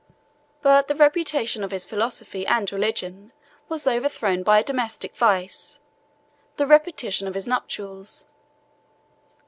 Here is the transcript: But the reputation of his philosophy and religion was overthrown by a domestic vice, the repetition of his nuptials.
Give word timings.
But 0.63 0.87
the 0.87 0.95
reputation 0.95 1.63
of 1.63 1.69
his 1.69 1.85
philosophy 1.85 2.43
and 2.47 2.71
religion 2.71 3.33
was 3.69 3.85
overthrown 3.85 4.41
by 4.41 4.57
a 4.57 4.63
domestic 4.63 5.15
vice, 5.15 5.79
the 6.57 6.65
repetition 6.65 7.27
of 7.27 7.35
his 7.35 7.45
nuptials. 7.45 8.25